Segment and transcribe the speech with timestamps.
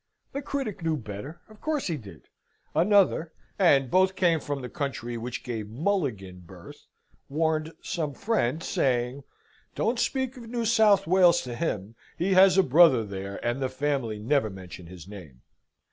[0.33, 2.23] The critic knew better: of course he did.
[2.73, 6.87] Another (and both came from the country which gave MULLIGAN birth)
[7.29, 9.23] warned some friend, saying,
[9.75, 11.93] "Don't speak of New South Wales to him.
[12.17, 15.43] He has a brother there, and the family never mention his name."